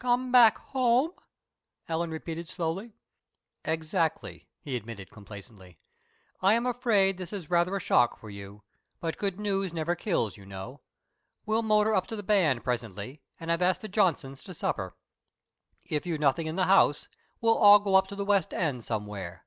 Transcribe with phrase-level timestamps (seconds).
[0.00, 1.12] "Come back home,"
[1.86, 2.96] Ellen repeated slowly.
[3.64, 5.78] "Exactly," he admitted, complacently.
[6.42, 8.64] "I am afraid this is rather a shock for you,
[8.98, 10.80] but good news never kills, you know.
[11.46, 14.96] We'll motor up to the band presently and I've asked the Johnsons to supper.
[15.84, 17.06] If you've nothing in the house,
[17.40, 19.46] we'll all go up to the west end somewhere.